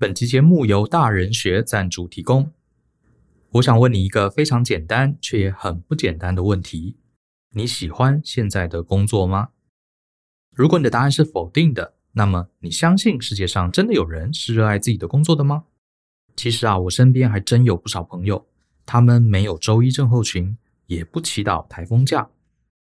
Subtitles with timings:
[0.00, 2.52] 本期节目由大人学赞助提供。
[3.54, 6.94] 我想问你一个非常简单却也很不简单的问题：
[7.50, 9.48] 你喜欢现在的工作吗？
[10.54, 15.64] 如果你的答案是否定的，那么你相信世界上真的有人是热爱自己的工作的吗？
[16.36, 18.46] 其实啊，我身边还真有不少朋友，
[18.86, 20.56] 他们没有周一症候群，
[20.86, 22.30] 也不祈祷台风假，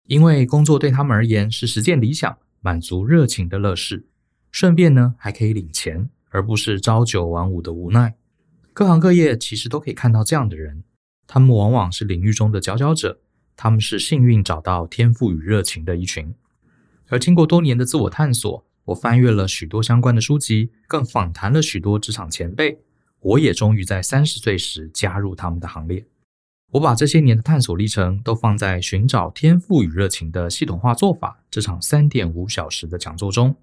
[0.08, 4.04] 因为工作对他们而言是实践理想、满足热情的乐事，
[4.50, 6.10] 顺便呢还可以领钱。
[6.34, 8.16] 而不是朝九晚五的无奈。
[8.72, 10.82] 各行各业其实都可以看到这样的人，
[11.28, 13.20] 他们往往是领域中的佼佼者，
[13.56, 16.34] 他们是幸运找到天赋与热情的一群。
[17.08, 22.80] 而经过多年的自我探索，我翻阅了许多相关的书籍，更访谈了许多职场前辈，
[23.20, 26.04] 我也终于在三十岁时加入他们的行列。
[26.72, 33.54] 我把这些年的探索历程都放在寻找天赋与热情的系统化做法这场三点五小时的讲座中。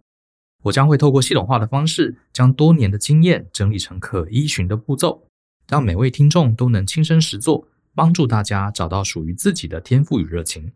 [0.63, 5.27] 我将会透过系统化的方式，将多年的经验整理成可依循的步骤，
[5.67, 10.71] 让每位听众都能亲身实作，帮助大家找到属于自己的天赋与热情。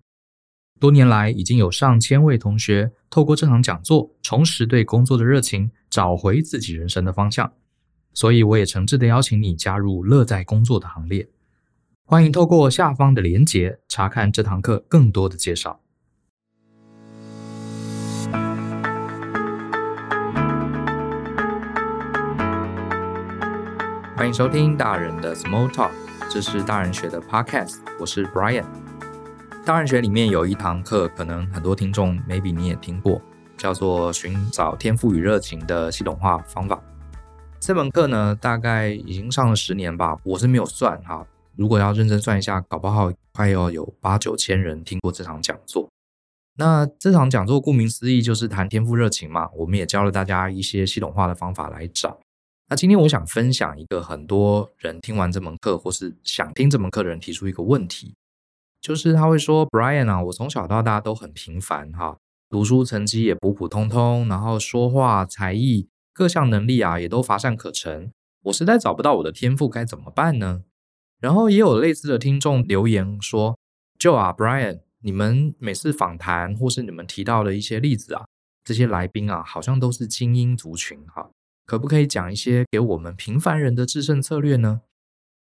[0.80, 7.54] 多年来，已经有上千位同学透过这场讲座，重拾对工作的热情，找回自己人生的方向。
[8.14, 11.30] 所以，我也诚挚地邀请你加入乐在工作的行列。
[12.04, 15.80] 欢迎透过下方的连结，查看这堂课更多的介绍。
[24.26, 25.92] 欢迎收听大人的 Small Talk，
[26.32, 28.66] 这是大人学的 Podcast，我是 Brian。
[29.64, 33.22] 大人学里面有一堂课，可能很多听众 maybe 你也听过，
[33.56, 36.82] 叫做寻找天赋与热情的系统化方法。
[37.60, 41.28] 这门课呢，大概已经上了十年吧，我是没有算哈。
[41.56, 45.88] 如果要认真算一下，搞不好快要有八九千人听过这场讲座。
[46.58, 52.18] 那这场讲座顾名思义就是谈天赋热情嘛，我们也教了大家一些系统化的方法来找。
[52.68, 58.16] 那今天我想分享一个很多人听完这门课，或是想听这门课的人提出一个问题，
[58.82, 62.18] 就是他会说：“Brian 啊，我从小到大都很平凡哈，
[62.50, 68.12] 读书成绩也普普通通，然后说话才艺各项能力啊也都乏善可陈，
[68.46, 70.64] 我实在找不到我的天赋，该怎么办呢？”
[71.22, 73.56] 然后也有类似的听众留言说
[74.00, 78.26] ：“Joe 啊，Brian，你们每次访谈或是你们提到的一些例子啊，
[78.64, 81.30] 这些来宾啊，好像都是精英族群哈。”
[81.66, 84.82] 可不可以讲一些给我们平凡人的制胜策略呢？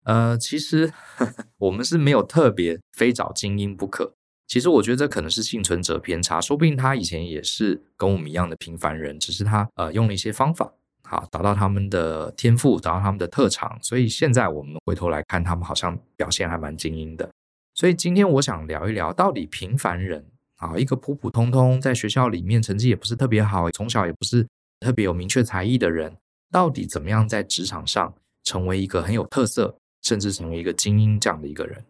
[0.04, 4.14] 呃，其实呵呵 我们是没有特别非找精英不可。
[4.48, 10.74] 其实我觉得这可能是幸存者偏差，说不定他以前也是跟我们一样的平凡人，只是他呃用了一些方法，
[11.04, 17.30] 好找到他们的天赋，找到他们的特长，所以现在我们回头来看，他们好像表现还蛮精英的。
[17.74, 20.26] 所以今天我想聊一聊，到底平凡人
[20.58, 24.46] 啊，一个普普通通，在学校里面成绩也不是特别好，从小也不是。
[24.82, 26.18] 特别有明确才艺的人，
[26.52, 31.86] 到底怎么样在职场上成为一个很有特色，甚至成为一个精英这样的一个人？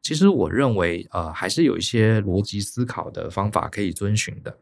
[0.00, 4.58] 其实我认为，呃，还是有一些逻辑思考的方法可以遵循的。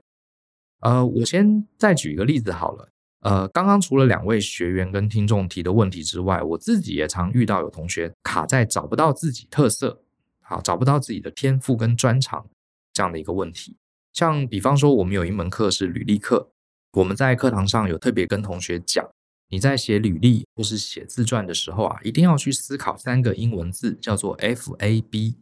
[0.81, 2.89] 呃，我先再举一个例子好了。
[3.21, 10.01] 呃，刚刚除了两位学员跟听众提的问题之外，我自己也常遇到有同学卡在找不到自己特色，
[10.41, 12.49] 好，找不到自己的天赋跟专长
[12.93, 13.77] 这样的一个问题。
[14.13, 16.51] 像比方说，我们有一门课是履历课。
[16.99, 19.09] 我们在课堂上有特别跟同学讲，
[19.51, 25.37] 你在写履历或是写自传的时候啊，一定要去思考三个英文字，叫做 FAB。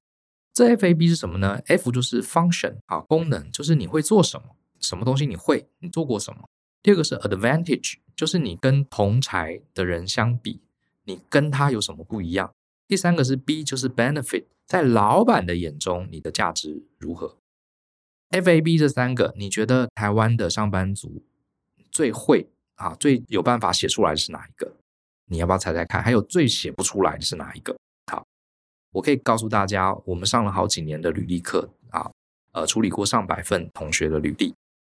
[0.53, 6.47] 这 FAB 是什么呢？F 就是 function 啊，功能，就是你会做什么，什么东西你会，你做过什么。
[6.83, 10.61] 第二个是 advantage，就是你跟同才的人相比，
[11.05, 12.53] 你跟他有什么不一样。
[12.87, 17.39] 第三个是 B，就是 benefit，在老板的眼中，你的价值如何
[18.29, 21.23] ？FAB 这三个，你觉得台湾的上班族
[21.97, 24.71] 最会啊，最有办法写出来的是哪一个？
[25.31, 26.03] 你要不要猜猜看？
[26.03, 27.75] 还有最写不出来的是哪一个？
[28.13, 28.23] 好，
[28.93, 32.11] 我可以告诉大家，我们上了好几年的履历课啊，
[32.53, 34.55] 呃，处理过上百份同学的履历，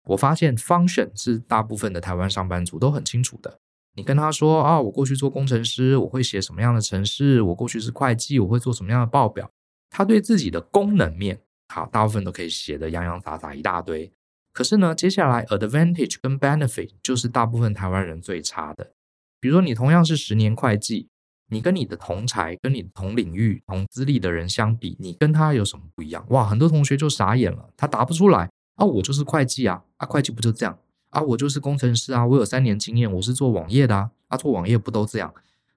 [0.09, 3.59] 我发现 function 是大部分的台湾上班族都很清楚的。
[3.97, 7.41] 你跟他说啊，我过去做工程师，我会写什么样的程式？
[7.41, 9.51] 我过去是会计，我会做什么样的报表？
[9.89, 14.13] 他对自己的功能面，好，大部分都可以写得洋洋洒洒一大堆。
[14.53, 18.93] 可是呢，接下来 advantage 跟 benefit 就是大部分台湾人最差的。
[19.39, 21.09] 比如说，你同样是十年会计，
[21.49, 26.25] 你跟你的同才、跟你同领域、同资历的人相比，你跟他有什么不一样？
[26.31, 28.85] 哇，很多同学就傻眼了，他答不出来啊！
[28.85, 30.79] 我就是会计啊，啊，会计不就这样
[31.11, 31.23] 啊？
[31.23, 35.33] 我就是工程师啊，我有三年经验，我是做网页的啊，啊，做网页不都这样？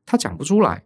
[0.05, 0.83] 他讲不出来。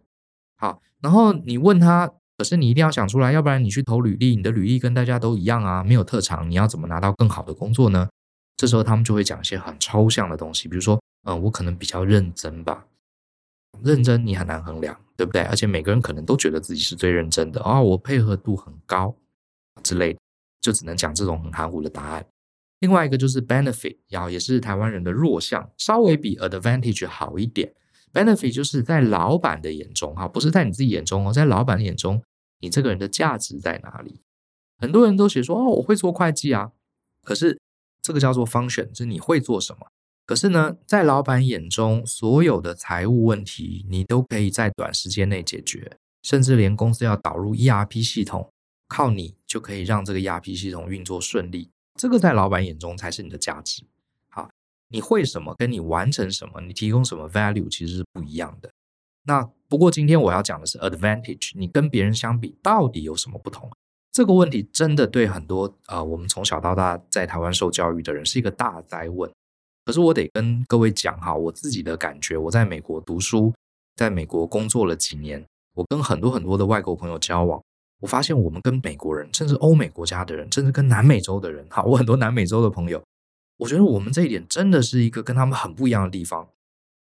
[0.56, 2.12] 好，然后你问他。
[2.38, 8.08] 可是你一定要想出来，要不然你去投履历，你的履历跟大家都一样啊，没有特长，你要怎么拿到更好的工作呢？
[8.56, 12.86] 这时候他们就会讲一些很抽象的东西，比如说，嗯，我可能比较认真吧，
[13.82, 15.42] 认真你很难衡量，对不对？
[15.42, 19.16] 而且每个人可能都觉得自己是最认真的啊、哦，我配合度很高
[19.82, 20.20] 之类的，
[20.60, 22.24] 就只能讲这种很含糊的答案。
[22.78, 27.74] 另外一个就是 benefit，要也是台湾人的弱项，稍微比 advantage 好一点。
[28.12, 32.22] benefit 就是在老板的眼中，哈，不是在你自己眼中哦，在老板的眼中，
[32.60, 34.20] 你这个人的价值在哪里？
[34.78, 36.72] 很多人都写说哦，我会做会计啊，
[37.22, 37.60] 可是
[38.00, 39.88] 这个叫做 function，是你会做什么？
[40.24, 48.52] 可是呢，在老板眼中，所有的财务问题你都可以在短时间内解决，甚至连公司要导入 ERP 系统，
[48.86, 51.70] 靠你就可以让这个 ERP 系统运作顺利。
[51.94, 53.82] 这个在老板眼中才是你的价值。
[54.28, 54.48] 好，
[54.88, 58.70] 你会什么，跟你完成什么，你提供什么 value 其实是不一样的。
[59.28, 63.70] 那不过今天我要讲的是 advantage，你跟别人相比到底有什么不同？
[64.10, 69.30] 这个问题真的对很多呃，我们从小到大在台湾受教育的人是一个大哉问。
[69.84, 73.52] 可是我得跟各位讲哈，我自己的感觉，我在美国读书，
[73.96, 77.62] 在美国工作了几年，我跟很多很多的外国朋友交往。
[78.00, 83.02] 我发现我们跟美国人，甚至欧美国家的人，甚至跟南美洲的人，哈，我很多南美洲的朋友，
[83.58, 86.48] 我觉得我们这一点真的是一个跟他们很不一样的地方，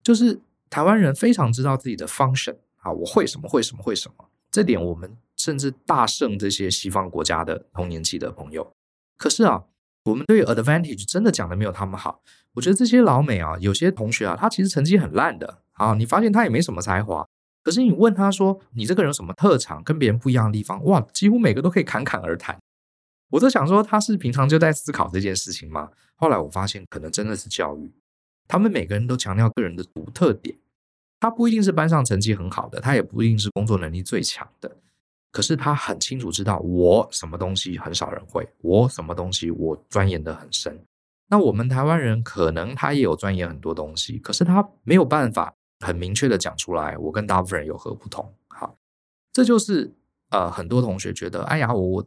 [0.03, 8.71] 就是台湾人非常知道自己的 function，啊，我会什么会什么会什么，这点我们甚至大胜这些西方国家的同年期的朋友。
[9.17, 9.65] 可是啊，
[10.05, 12.23] 我们对于 advantage 真的讲的没有他们好。
[12.55, 17.27] 我觉得这些老美啊，有些同学啊，他其实成绩很烂的，啊，你发现他也没什么才华。
[17.63, 22.57] 可是你问他说：“你这个人有什么特长，跟别人不一样的地方？”哇，几乎每个都可以侃侃而谈。
[23.31, 25.91] 我在想说，他是平常就在思考这件事情吗？
[26.15, 27.93] 后来我发现，可能真的是教育。
[28.47, 30.57] 他们每个人都强调个人的独特点。
[31.19, 34.77] 他不一定是班上成绩很好的，他也不一定是工作能力最强的。
[35.33, 40.79] 可是他很清楚知道，我什么东西很少人会，我什么东西我钻研得很深。
[41.29, 45.53] 那我们台湾人可能他也有钻研很多东西，可是他没有办法。
[45.81, 48.33] 很明确的讲出来，我跟大部分人有何不同？
[48.49, 48.79] 好，
[49.31, 49.93] 这就是
[50.31, 52.07] 呃，很多同学觉得，哎呀，我我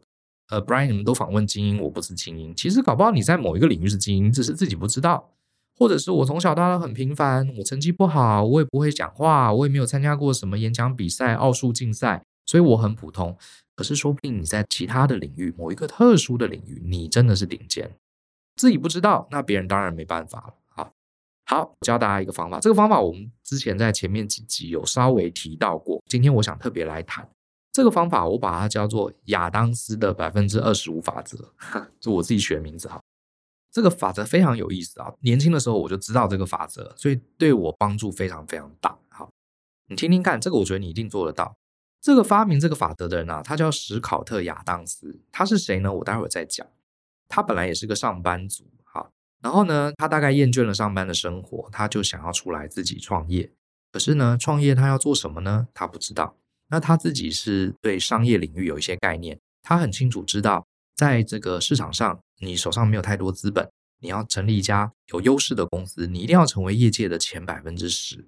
[0.50, 2.56] 呃，Brian，你们都访问精英，我不是精英。
[2.56, 5.30] 其实搞不好你在某一个领域是精英，只是自己不知道。
[5.80, 13.38] 或者是我从小到大很平凡，我成绩不好，我也不会讲话，我也没有参加过什么演讲比赛、奥数竞赛，所以我很普通。
[13.76, 17.90] 可是说不定你在其他的领域，某一个特殊的领域，你真的是顶尖。
[18.58, 20.92] 自己不知道，那别人当然没办法了。
[21.46, 22.60] 好，教大家一个方法。
[22.60, 26.04] 这个方法我们之前在前面几集有稍微提到过。
[26.08, 27.28] 今天我想特别来谈
[27.72, 31.54] 这个方法，我把它叫做亚当斯的百分之二十五法则，
[32.02, 33.02] 就我自己取的名字哈。
[33.71, 35.13] 这个法则非常有意思啊！
[35.21, 38.98] 年轻的时候我就知道这个法则，所以对我帮助非常非常大。
[39.10, 39.30] 好，
[39.88, 41.56] 你听听看，这个我觉得你一定做得到。
[42.01, 45.94] 这个发明这个法则的人啊，他叫史考特亚当斯，他是谁呢？
[45.94, 46.66] 我待会儿再讲。
[47.27, 48.66] 他本来也是个上班族。
[48.83, 49.10] 哈
[49.42, 53.51] 然后呢，他大概厌倦了上班的生活，他就想要出来自己创业。
[53.92, 55.68] 可是呢，创业他要做什么呢？
[55.74, 56.36] 他不知道。
[56.69, 63.70] 那他自己是对商业领域有一些概念，他很清楚知道，在这个市场上，你手上没有太多资本，
[64.00, 68.28] 你要成立一家有优势的公司，你一定要成为业界的前百分之十，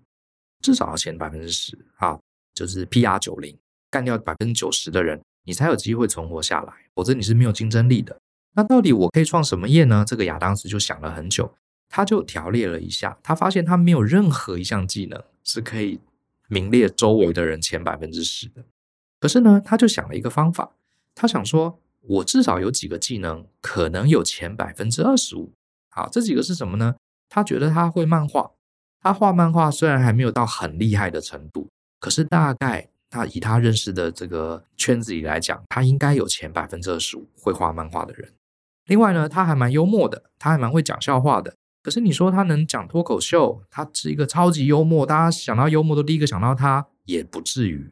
[0.61, 2.19] 至少要前百分之十啊，
[2.53, 3.57] 就是 PR 九零，
[3.89, 8.19] 干掉百分之九十的人，你才有机会存活下来，否则你是没有竞争力的。
[8.53, 10.03] 那到底我可以创什么业呢？
[10.05, 11.55] 这个亚当斯就想了很久，
[11.87, 16.01] 他就条列了一下，他发现他没有任何一项技能是可以
[16.49, 18.65] 名列周围的人前百分之十的。
[19.19, 20.75] 可是呢，他就想了一个方法，
[21.15, 25.51] 他想说，我至少有几个技能可能有前百分之二十五。
[25.89, 26.95] 好，这几个是什么呢？
[27.29, 28.51] 他觉得他会漫画，
[29.01, 32.89] 他画漫画虽然还没有到很厉害的程度，可是大概。
[33.13, 38.31] 他以他认识的这个圈子里来讲，他应该有前百分之二十五会画漫画的人。
[38.85, 41.53] 另外呢，他还蛮幽默的，他还蛮会讲笑话的。
[41.83, 47.91] 可是你说他能讲脱口秀，他是一个超级幽默，大家想到幽默都第一个想到他，也不至于。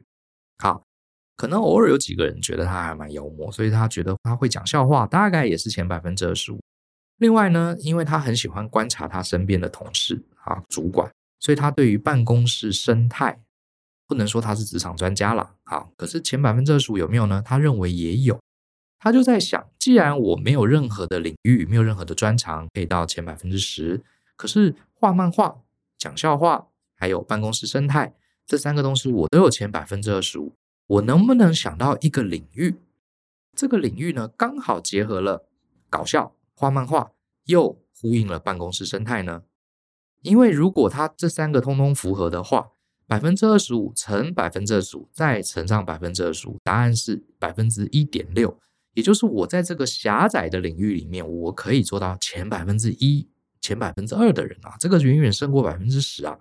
[0.59, 0.83] 好，
[1.39, 6.59] 可能偶尔有几个人觉得他还蛮幽默，所以他觉得他会讲笑话，大概也是前百分之二十五。
[7.15, 13.39] 另外呢，因为他很喜欢观察他身边的同事啊、主管，所以他对于办公室生态。
[14.05, 17.41] 不能说他是职场专家了，好，可是前百分之二十五有没有呢？
[17.45, 18.37] 他认为也有，
[18.97, 24.01] 他就在想，既然我没有任何的领域，没有任何的专长可以到前百分之十，
[24.35, 25.61] 可是画漫画、
[25.99, 28.15] 讲笑话，还有办公室生态
[28.47, 30.53] 这三个东西，我都有前百分之二十五，
[30.89, 32.75] 我能不能想到一个领域？
[33.55, 35.45] 这个领域呢，刚好结合了
[35.87, 37.11] 搞笑、画漫画，
[37.45, 39.43] 又呼应了办公室生态呢？
[40.23, 42.71] 因为如果它这三个通通符合的话，
[43.05, 48.59] 百分之二十五乘百分之二十五，再乘上百分之二十五，答案是百分之一点六。
[48.95, 53.29] 也就是我在这个狭窄的领域里面，我可以做到前百分之一、
[53.61, 56.39] 前百分之二的人啊，这个远远胜过百分之十啊。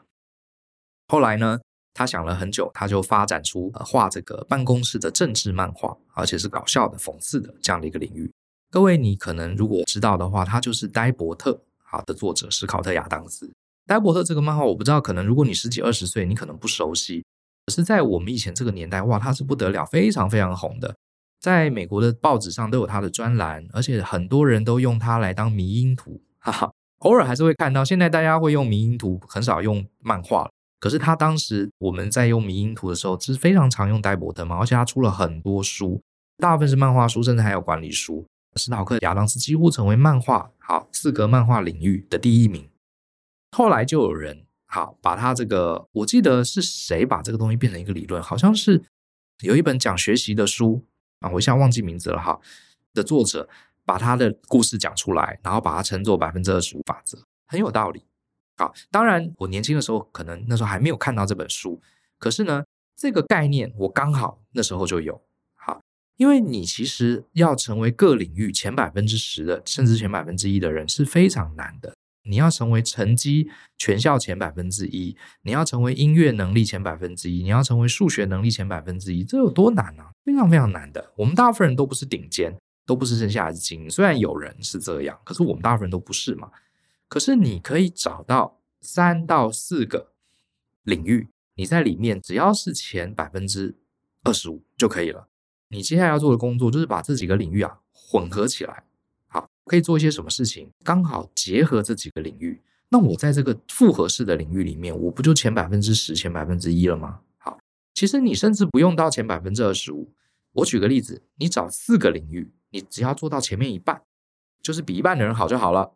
[1.06, 1.60] 后来呢，
[1.94, 8.30] 他想了很久，他就发展出画这个办公室的政治漫画，而且是搞笑的、讽刺的这样的一个领域。
[8.70, 13.50] 各位，你可能如果知道的话，他就是呆伯特好的作者史考特·亚当斯。
[13.86, 17.24] 呆伯特这个漫画，我不知道，可能如果你十几二十岁，你可能不熟悉。
[17.64, 20.94] 可是，在我们以前这个年代，哇，他是不得了，非常非常红的，
[21.40, 26.70] 在美国的报纸上都有他的专栏，而且很多人都用它来当迷因图，哈哈。
[26.98, 30.50] 偶尔还是会看到，现在大家会用迷因图，很少用漫画了。
[30.80, 36.00] 可是他当时我们在用迷因图的时候，是非常常用戴伯特嘛，而且他出了很多书，
[36.38, 38.24] 大部分是漫画书，甚至还有管理书。
[38.56, 42.68] 史考特·亚当斯几乎成为漫画好四格漫画领域的第一名。
[43.56, 48.82] 后来就有人好把他这个，我记得是谁把这个东西变成一个理论，好像是
[49.42, 50.82] 有一本讲学习的书
[51.20, 52.40] 啊，我一下忘记名字了哈。
[52.94, 53.48] 的作者
[53.84, 58.02] 把他的故事讲出来，然后把它称作百分之二十五法则，很有道理。
[58.58, 61.80] 好，当然我年轻的时候可能那时候还没有看到这本书，
[62.18, 62.64] 可是呢，
[62.96, 65.22] 这个概念我刚好那时候就有。
[65.54, 65.80] 好，
[66.16, 71.94] 因为你其实要成为各领域前百分之十的，甚至前百分之一的人是非常难的。
[72.24, 73.48] 你要成为成绩
[73.78, 80.10] 全校前百分之一，你要成为音乐能力前百分之一，你要成为数学能力前百分之一，这有多难啊？
[80.24, 81.12] 非常非常难的。
[81.16, 83.88] 我们大部分人都不是顶尖，都不是剩下的精英。
[83.88, 86.50] 虽然有人是这样，可是我们大部分人都不是嘛。
[87.08, 90.12] 可是你可以找到三到四个
[90.82, 93.76] 领域，你在里面只要是前百分之
[94.24, 95.28] 二十五就可以了。
[95.68, 98.84] 你接下来要做的工作就是把这几个领域啊混合起来。
[99.26, 100.70] 好可以做一些什么事情？
[100.82, 107.20] 刚好结合这几个领域，那我在这个复合式的领域里面，我不就前百分之十、前百分之一了吗？
[107.36, 107.58] 好，
[107.94, 110.12] 其实你甚至不用到前百分之二十五。
[110.52, 114.02] 我举个例子，你找四个领域，你只要做到前面一半，
[114.62, 115.92] 就是比一半的人好就好了。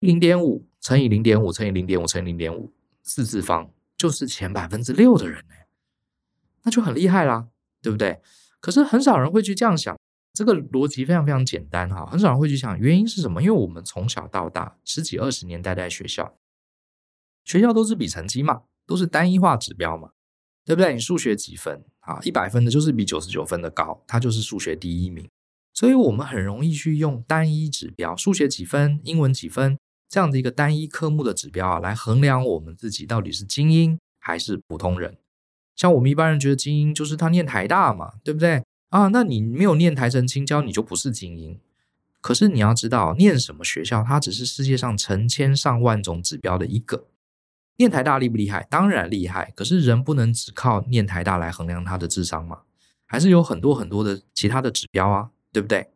[0.00, 5.54] 零点五乘以零点五乘以零点五乘以零点五，四次方就是前百分之六的人呢，
[6.62, 7.48] 那就很厉害啦，
[7.82, 8.20] 对不对？
[8.60, 9.96] 可是很少人会去这样想。
[10.32, 13.42] 这个逻辑非常非常简单哈，很少人会去想原因是什么？
[13.42, 16.36] 因为我们从小到大十几二十年待在学校，
[17.44, 20.12] 学校都是比成绩嘛，都是单一化指标嘛，
[20.64, 20.94] 对不对？
[20.94, 22.20] 你数学几分啊？
[22.22, 25.28] 一百分的就是比九十九分的高，他就是数学第一名。
[25.74, 29.76] 所以我们很容易去用单一指标，数学几分，英文几分
[30.10, 35.16] 这样的一个单一科目的指标啊，来衡量我们自己到底是精英还是普通人。
[35.76, 38.64] 像我们一般人觉得精英就是他念台大嘛，对不对？
[38.88, 41.58] 啊，那你没有念台城青交，你就不是精英。
[42.20, 47.06] 可是你要知道，念什么学校，它只是世界上成千上万种指标的一个。
[47.76, 48.66] 念台大厉不厉害？
[48.68, 49.52] 当然厉害。
[49.54, 52.62] 可是人不能只靠念台大来衡量他的智商嘛，
[53.06, 55.88] 还是有很多很多的其他的指标啊，对不对？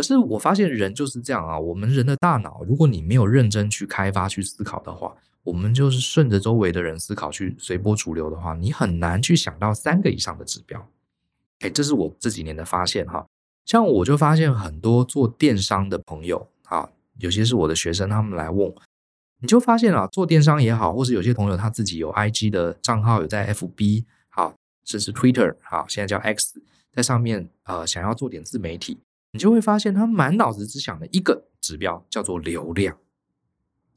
[0.00, 10.88] 可是我发现人就是这样啊，我们人的大脑，如果你没有认真去开发、去思考的话，我们就是顺着周围的人思考，去随波逐流的话，你很难去想到三个以上的指标。
[11.58, 13.26] 哎，这是我这几年的发现哈。
[13.66, 16.88] 像我就发现很多做电商的朋友啊，
[17.18, 18.72] 有些是我的学生，他们来问，
[19.42, 24.54] 你就发现啊，做电商也好，或是有些朋友他自己有 IG 的账号，有在 FB 好，
[24.86, 26.58] 甚至 Twitter 好，现在叫 X，
[26.90, 28.98] 在上面呃想要做点自媒体，
[29.32, 32.96] 你就会发现他满脑子只想的一个指标叫做流量，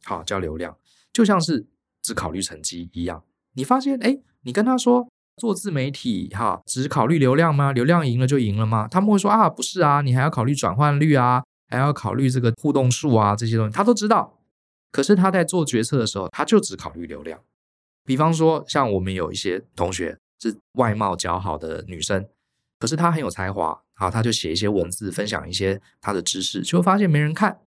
[0.03, 0.77] 好，叫流量，
[1.11, 1.67] 就像是
[2.01, 3.23] 只考虑成绩一样。
[3.53, 5.07] 你发现哎，你跟他说。
[5.37, 7.71] 做自媒体哈，只考虑流量吗？
[7.71, 8.87] 流量赢了就赢了吗？
[8.87, 14.39] 他们会说啊，不是啊，你还要考虑转换率啊，还要考虑这个互动数啊，这些东西他都知道。
[14.91, 17.41] 可是他在做决策的时候，他就只考虑流量。
[18.05, 22.29] 比方说，像我们有一些同学是外貌姣好的女生，
[22.77, 27.59] 可是她很有才华，好，他就写一些文字，分享一些他的知识，就会发现没人看。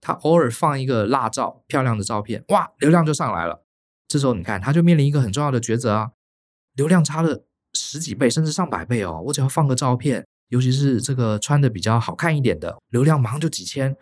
[0.00, 3.64] 他偶尔放一个辣照，漂亮的照片，哇，流量就上来了。
[4.06, 6.10] 这时候你看，他就面临一个很重要的抉择啊。
[6.74, 9.22] 流量差了十几倍，甚至上百倍哦！
[9.26, 13.96] 我只要放个照片，尤其是这个穿的比较好看一点的，流量马上就几千。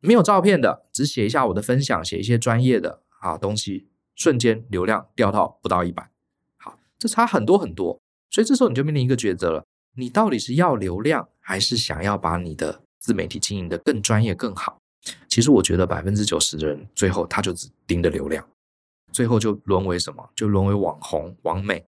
[0.00, 6.10] 没有照片的，只写一下我的分享，写一些专业的啊东西，瞬间流量掉到不到一百。
[6.56, 8.00] 好，这差很多很多。
[8.30, 14.78] 所以这时候你就面临一个抉择了：你到底是要流量，还是想要把你的自媒体经营得更专业、更好？
[15.28, 18.46] 其实我觉得百分之九十的人最后他就只盯着流量，
[19.12, 20.30] 最后就沦为什么？
[20.36, 21.84] 就沦为网红、网美。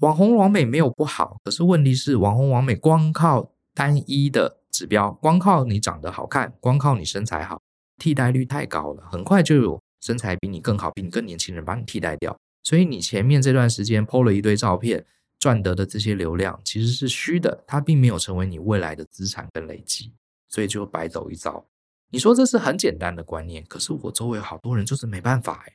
[0.00, 7.60] 网红网美没有不好，可是问题是网红网美光靠单一的指标，光靠你长得好看，光靠你身材好，
[7.98, 12.36] 替代率太高了，很快就有身材比你更好、比你更年轻人把你替代掉。
[12.64, 15.06] 所以你前面这段时间 PO 了一堆照片
[15.42, 20.12] 赚得的这些流量其实是虚的，它并没有成为你未来的资产跟累积，
[20.48, 21.66] 所以就白走一遭。
[22.10, 25.72] 你说这是很简单的观念，可是我周围好多人就是没办法哎，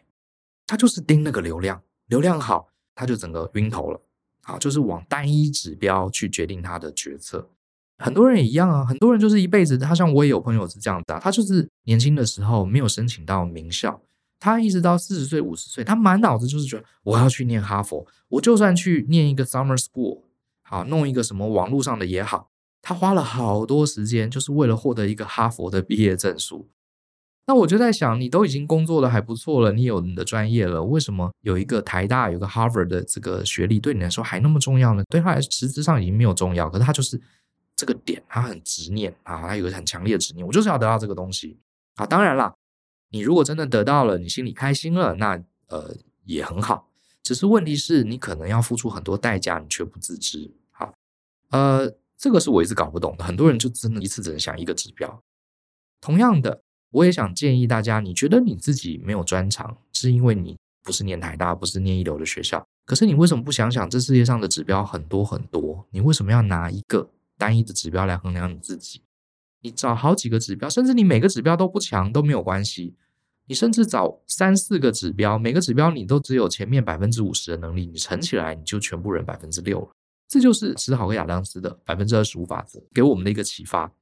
[0.66, 2.70] 他就是盯那个流量，流量好。
[2.96, 4.02] 他就整个晕头了。
[4.44, 7.50] 啊，就是往单一指标去决定他的决策。
[7.98, 14.02] 很多人也一样啊，很多人就是一辈子，他像我也有朋友是这样子啊，他就是年轻的时候没有申请到名校，
[14.40, 20.22] 他一直到四十岁、五十岁，他满脑子就是觉得我要去念哈佛，我就算去念一个 summer school，
[20.64, 22.50] 好，弄一个什么网络上的也好，
[22.82, 26.70] 他花了好多时间，就是为了获得一个哈佛的毕业证书。
[27.48, 35.04] 那我就在想，你都已经工作的还不错了，你有你的专业了，为什么有一个台大、有个 Harvard 的这个学历对你来说还那么重要呢？
[35.10, 37.22] 对他来说，实质上已经没有重要，可是他就是。
[37.80, 41.60] 这个点，他很执念啊，他有个很强烈的执念，我就是要得到这个东西
[41.98, 42.08] 啊。
[42.08, 42.52] 当然啦，
[43.10, 45.96] 你如果真的得到了，你心里开心了，那呃
[46.26, 46.90] 也很好。
[47.24, 50.52] 只是问题是你可能要付出很多代价，你却不自知。
[50.72, 50.94] 好，
[51.50, 53.24] 呃，这个是我一直搞不懂的。
[53.24, 55.22] 很多人就真的一次只能想一个指标。
[56.00, 56.62] 同样的，
[56.92, 62.66] 我也想建议大家，你觉得你自己没有专长，是因为你不是念台大，不是念一流的学校。
[62.86, 67.10] 可是你为什么不想想，这世界上的指标很多很多，你为什么要拿一个？
[67.40, 69.04] 单一的指标来衡量你自己，
[69.62, 72.96] 你找好几个指标，甚至你每个指标都不强都没有关系。
[73.50, 79.90] 你甚至找三四个指标，每个指标你都只有前面百分之五十的能力，你乘起来你就全部人百分之六了。
[80.28, 83.94] 这就是史考和亚当斯的百分之二十五法则给我们的一个启发。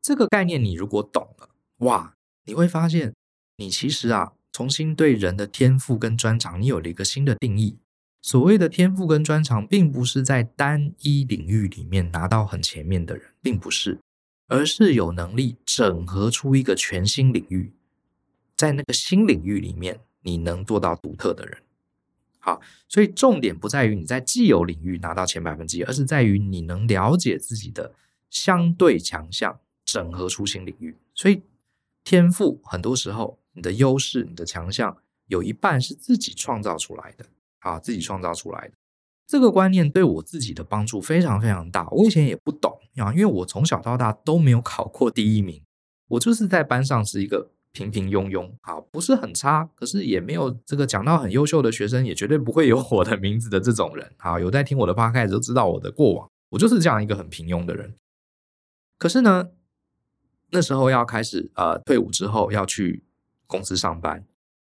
[0.00, 1.50] 这个概念你如果懂了，
[1.80, 2.14] 哇，
[2.46, 3.12] 你会发现
[3.58, 7.76] 你其实啊，重新对人的天赋跟专长，你有了一个新的定义。
[8.22, 14.00] 所谓的天赋跟专长，并不是在单一领域里面拿到很前面的人，并不是，
[14.48, 17.72] 而是有能力整合出一个全新领域，
[18.56, 21.62] 在那个新领域里面，你能做到独特的人。
[22.40, 27.94] 好，所以重点不在于你在既有领域拿到前百分之一，而是在于你能了解自己的
[28.28, 30.96] 相对强项，整合出新领域。
[31.14, 31.42] 所以
[32.02, 37.26] 天赋很多时候，你的优势、你的强项，有一半是自己创造出来的。
[37.60, 38.74] 啊，自己创造出来的
[39.28, 41.86] 这个观念对我自己的帮助非常非常大。
[41.90, 45.62] 我以前也不懂啊，因为我从小到大都没有考过第一名，
[46.08, 54.10] 我就是在班上是一个平平庸庸，啊，不是很差，可是也没有这个讲到很优秀的学生，也绝对不会有我的名字的这种人。
[54.16, 57.94] 啊，有在听我的 p 开始都知道我的过往，我就是这样一个很平庸的人。
[58.96, 59.50] 可是呢，
[60.52, 63.04] 那时候要开始呃退伍之后要去
[63.46, 64.24] 公司上班。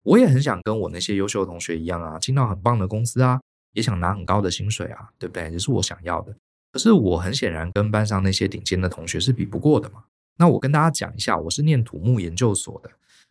[0.02, 3.40] 我也很想跟我那些优秀的同学一样啊，进到很棒的公司啊，
[3.72, 5.50] 也想拿很高的薪水啊，对不对？
[5.50, 6.34] 也是我想要的。
[6.72, 10.04] 可是我很显然跟班上那些顶尖的同学是比不过的嘛。
[10.38, 12.90] 那我跟大家讲一下，我是念土木研究所的，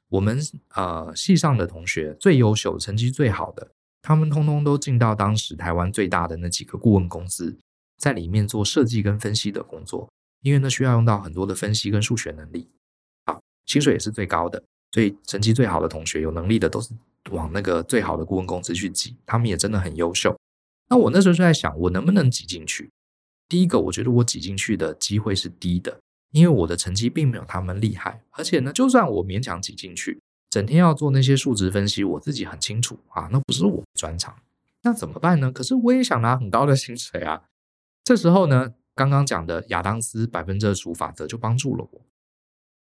[0.10, 0.39] 我们
[0.75, 3.71] 呃系上的同学最优秀、成绩最好的，
[4.04, 7.58] 他们通通都进到当时台湾最大的那几个顾问公司，
[7.97, 10.08] 在里面做设计跟分析的工作，
[10.41, 12.67] 因为呢需要用到很多的分析跟数学能力，
[13.25, 14.62] 好，薪水也是最高的。
[14.91, 16.93] 所以成绩最好的同学，有能力的都是
[17.29, 20.36] 往那个最好的顾问公司去挤，他们也真的很优秀。
[20.89, 22.91] 那我那时候就在想，我能不能挤进去？
[23.47, 25.99] 第一个，我觉得我挤进去的机会是低的，
[26.31, 28.21] 因为我的成绩并没有他们厉害。
[28.31, 34.36] 而且呢，就算我勉强挤进去，整天要做那些数值分析，我自己很清楚啊，那不是我的专长。
[34.84, 35.51] 那怎么办呢？
[35.51, 37.43] 可是我也想拿很高的薪水啊。
[38.03, 42.01] 这时候呢，刚刚讲的亚当斯百分之二十五法则就帮助了我。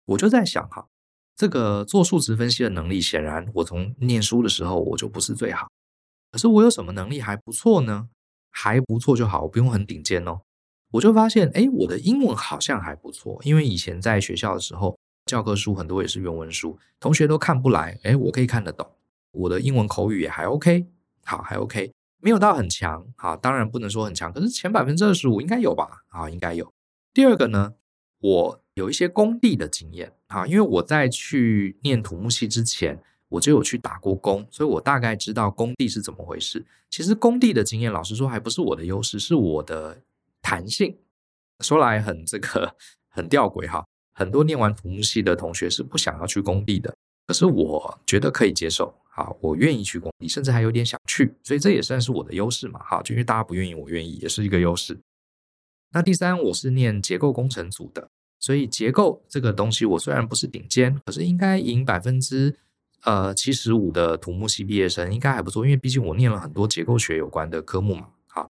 [0.05, 0.87] 我就在想哈。
[1.35, 5.67] 这个做数值分析的能力，显然我从念书的时候我就不是最好。
[6.31, 8.09] 可是我有什么能力还不错呢？
[8.49, 10.41] 还不错就好，不用很顶尖哦。
[10.91, 18.89] 我就发现，哎，我的英文好像还不错，因为以前在学校的时候，教科书很多也是原文书，同学都看不来，哎，我可以看得懂。
[19.31, 20.85] 我的英文口语也还 OK，
[21.23, 21.91] 好，还 OK，
[22.21, 26.03] 没有到很强，好，当然不能说很强，可是前百分之二十五应该有吧？
[26.09, 26.71] 啊，应该有。
[27.13, 27.73] 第二个呢，
[28.19, 28.60] 我。
[28.75, 36.65] 有一些工地的经验啊，因为我在去念土木系之前，我就有去打过工，所以我大概知道工地是怎么回事。
[36.89, 40.01] 其实工地的经验，老实说还不是我的优势，是我的
[40.41, 40.97] 弹性。
[41.59, 42.75] 说来很这个
[43.09, 46.95] 很吊诡哈，很多念完土木系的同学是不想要去工地的，
[47.27, 54.97] 可是我觉得可以接受，啊，我愿意去工地，甚至还有点想去，所以这也算是我的优势嘛，哈，就因为大家不愿意，我愿意，也是一个优势。
[55.91, 58.09] 那第三，我是念结构工程组的。
[58.41, 62.57] 所以结构这个东西，我虽然不是顶尖，可是应该赢百分之
[63.03, 68.07] 呃七十五的土木系毕业生应该还不错，因为毕竟我念了很多结构学有关的科目嘛。
[68.27, 68.49] 好，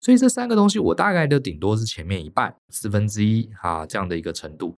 [0.00, 4.76] 所以这三个东西我大概都顶多是前面一半四分之一啊这样的一个程度。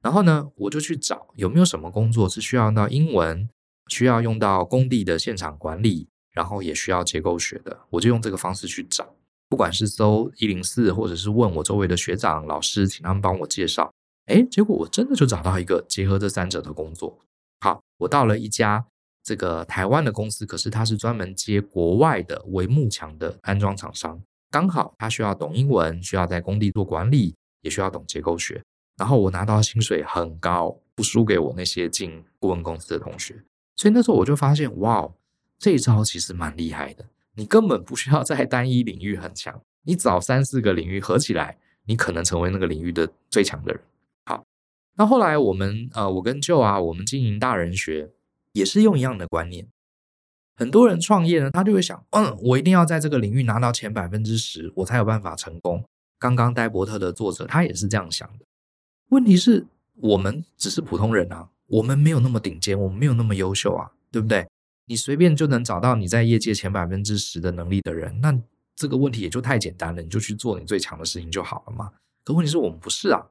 [0.00, 3.48] 然后呢，我就去找有没有什么工作是需要用到英文，
[3.88, 9.12] 需要用到工地的现场管理，然后也需要结构学的，我就用这个方式去找，
[9.48, 13.92] 不管是搜一零四，或者是问我周围的学长老师，请他们帮我介绍。
[14.26, 17.18] 哎，结果我真的就找到一个结合这三者的工作。
[17.60, 18.84] 好，我到了一家
[19.22, 28.62] 这个台湾的公司，可是他是专门接国外的帷幕墙的安装厂商，刚好他需要懂英文，需要在工地做管理，也需要懂结构学。
[28.96, 33.42] 然后我拿到薪水很高，不输给我那些进顾问公司的同学。
[33.76, 35.10] 所以那时候我就发现，哇，
[35.58, 37.04] 这一招其实蛮厉害的。
[37.34, 43.82] 你根本不需要在单一领域很强，你找三四个领域合起来，你可能成为那个领域的最强的人。
[44.96, 48.10] 那后来我们呃，我跟 Joe 啊，我们经营大人学。
[48.54, 49.66] 也是用一样的观念，
[50.54, 55.84] 很多人创业呢，他就会想，嗯，我一定要在这个领域拿到前百分之十，我才有办法成功。
[56.20, 58.44] 刚刚戴伯特的作者他也是这样想的。
[59.08, 64.46] 问题是，我们只是普通人啊，我们没有那么顶尖，我们没有那么优秀啊，对不对？
[64.86, 68.32] 你随便就能找到你在业界前百分之十的能力的人，那
[68.76, 71.90] 这个问题也就太简单了，你就去做你最强的事情就好了嘛。
[72.22, 73.26] 可问题是我们不是啊，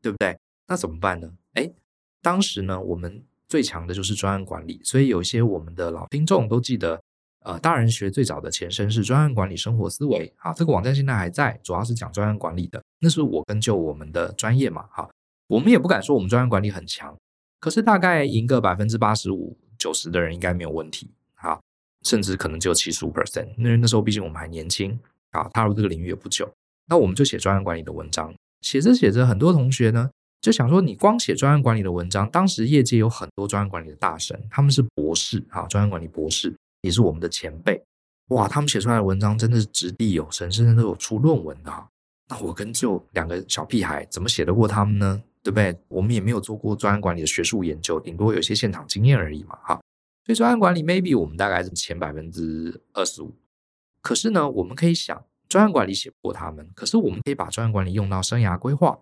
[0.00, 0.38] 对不对？
[0.68, 1.32] 那怎么办呢？
[1.54, 1.74] 诶，
[2.22, 3.24] 当时呢，我们。
[3.50, 7.00] 最强的就是专案管理，所以有些我们的老听众都记得，
[7.46, 15.08] 呃，大人学最早的前身是专案管理生活思维，啊，这个网站现在还在，主要是讲专案管理的，那是我跟就我们的专业嘛，哈，
[15.46, 17.16] 我们也不敢说我们专案管理很强，
[17.58, 21.58] 可是大概赢个百分之八十五、九十的人应该没有问题，啊，
[22.02, 25.00] 甚至可能只有七十五 percent，因为那时候毕竟我们还年轻，
[25.30, 26.46] 啊，踏入这个领域也不久，
[26.86, 30.10] 那我们就写专案管理的文章，写着写着，很多同学呢。
[30.40, 37.82] 就想说，你光写专案管理的文章，当时业界有很多专案管理的大神，他们是博士啊，专案管理博士也是我们的前辈，
[38.28, 41.72] 哇，他们写出来的文章真的是掷地有声，甚至都有出论文的。
[42.28, 45.22] 那我跟就两个小屁孩，怎么写得过他们呢？
[45.42, 45.76] 对不对？
[45.88, 49.80] 我们也没有做过专案管理的学术研究，顶多有些现场经验而已嘛，哈。
[50.26, 53.34] 所以专案管理 maybe 我们大概是前百分之二十五，
[54.02, 58.98] 可是呢，我们可以想，专案管理写不过他们，可是我们可以把专案管理用到生涯规划。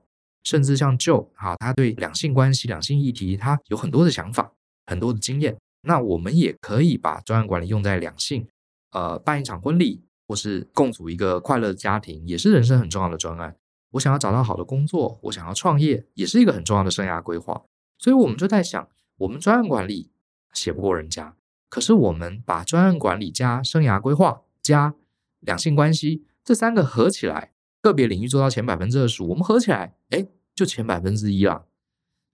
[0.47, 4.53] 甚至像 Joe 哈，他对两性关系、两性议题，他有很多的想法、
[4.87, 5.57] 很多的经验。
[5.83, 8.47] 那我们也可以把专案管理用在两性，
[8.93, 13.57] 呃，办一场婚礼，或是共组一个快乐的家庭，也是人生很重要的专案。
[13.91, 17.65] 我想要找到好的工作，我想要创业，也是一个很重要的生涯规划。
[17.99, 20.13] 所以，我们就在想，我们专案管理
[20.53, 21.35] 写不过人家，
[21.69, 24.95] 可是我们把专案管理加生涯规划加
[25.41, 27.51] 两性关系这三个合起来。
[27.83, 31.67] 个别领域做到前百分之二十五，我们合起来，哎，就前百分之一了。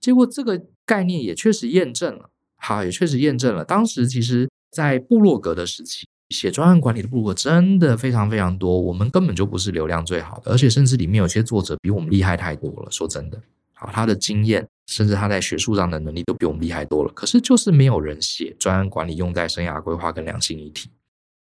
[0.01, 3.65] 结果这个概念也确实验证了，好，也确实验证了。
[3.65, 8.81] 当时其实，在部落格的时期，写专案管理的部落格真的非常非常多。
[8.81, 12.91] 我们根本就不是流量最好的，而且甚至里面有些作者比我们厉害太多了。
[12.91, 13.41] 说真的，
[13.75, 17.13] 好，他的经验，甚至他在学术上的能力都比我们厉害多了。
[17.13, 20.91] 可是就是没有人写专案管理用在生涯规划跟两性议题。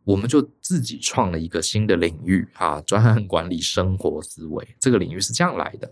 [0.04, 5.90] 我们就自己创了一个新的领域啊，专案管理生活思维这个领域是这样来的。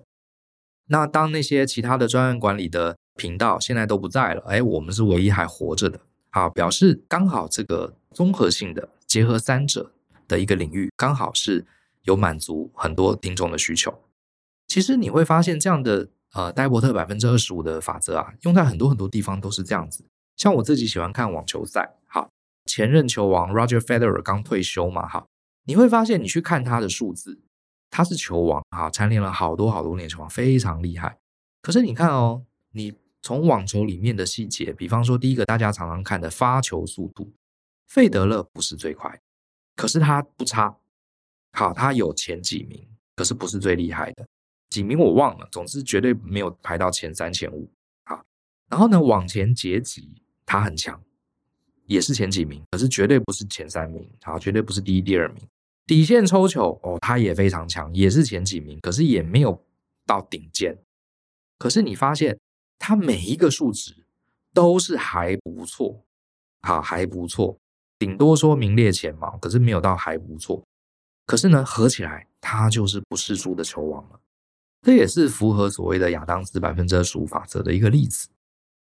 [0.91, 6.01] 那当那些其他的专案管理的频道现在都不在了，哎，我们是唯一还活着的
[6.31, 9.93] 啊，表示刚好这个综合性的结合三者
[10.27, 11.65] 的一个领域，刚好是
[12.03, 14.03] 有满足很多听众的需求。
[14.67, 20.05] 其实你会发现这样的呃戴伯特百分之二十五的法则啊，用在很多很多地方都是这样子。
[20.37, 22.29] 像我自己喜欢看网球赛，好。
[22.67, 25.27] 前任球王 Roger Federer 刚退休嘛，哈，
[25.65, 27.41] 你会发现你去看他的数字，
[27.91, 31.19] 他是球王哈，蝉联了好多好多年球王，非常厉害。
[31.61, 37.33] 可是你看哦，你从网球里面的细节，比方说第一个大家常常看的发球速度，
[37.89, 39.21] 费德勒不是最快，
[39.77, 40.75] 可是他不差，
[41.53, 44.27] 好，他有前几名，可是不是最厉害的，
[44.71, 47.71] 几名我忘了，总之绝对没有排到前三前五，
[48.05, 48.25] 好，
[48.69, 50.99] 然后呢，往前截击他很强。
[51.87, 55.43] 也是前几名，可是绝对不是前三名，好，绝对不是第一、第二名。
[55.91, 59.61] 底线抽球哦，他也非常强，也是前几名，可是也没有
[60.07, 60.79] 到顶尖。
[61.59, 62.39] 可是你发现
[62.79, 64.07] 他每一个数值
[64.55, 66.05] 都是还不错，
[66.63, 67.59] 好，还不错，
[67.99, 70.63] 顶多说名列前茅，可是没有到还不错。
[71.27, 74.21] 可是呢，合起来他就是不世出的球王了。
[74.83, 78.29] 这也是符合所谓的亚当斯百分之二十五法则的一个例子。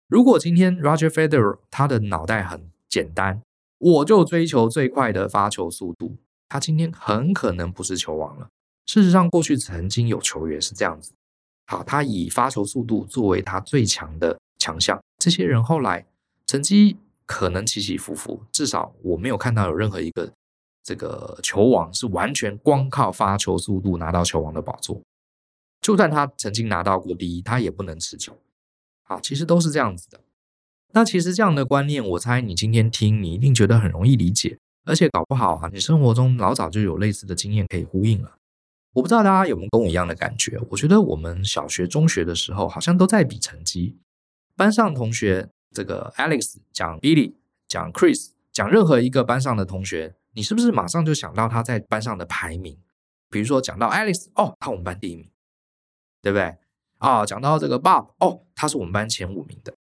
[0.08, 3.40] 如果今天 Roger Federer 他的脑袋很简单，
[3.78, 6.18] 我就追求最快的发球速度。
[6.48, 8.48] 他今天很可能不是球王了。
[8.86, 11.12] 事实上，过去曾经有球员是这样子。
[11.66, 14.98] 好，他以发球速度作为他最强的强项。
[15.18, 16.06] 这些人后来
[16.46, 20.32] 成绩可能起起伏伏，至少我没有看到有任何一个
[20.82, 25.02] 这个球王是完全光靠发球速度拿到球王的宝座。
[25.82, 28.38] 就算他曾经拿到过第一，他也不能持久。
[29.02, 30.20] 好，其实都是这样子的。
[30.92, 34.58] 那其实这样的观念，我猜你今天听，你一定觉得很容易理解，
[34.88, 38.38] 而且搞不好啊，你生活中老早就有类似的经验可以呼应了。
[38.94, 40.58] 我不知道大家有没有跟我一样的感觉？
[40.70, 43.98] 我觉得我们小学、中学的时候，好像都在比成绩。
[44.56, 47.34] 班上同学，这个 Alex 讲 Billy
[47.68, 52.78] 讲 Chris，讲任何一个班上的同学，你是不是马上就想到他在班上的排名？
[53.28, 55.30] 比如说讲到 Alex，哦，他我们班第一名，
[56.22, 56.56] 对不对？
[56.96, 59.74] 啊，讲到这个 Bob，哦，他是我们班前五名的。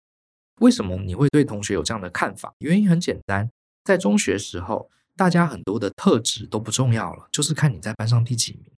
[0.61, 2.55] 为什么你会对同学有这样的看法？
[2.57, 3.51] 原因很简单，
[3.83, 8.71] 在中学时候，大家很多的特质都不重要了，就是看你在班上第几名。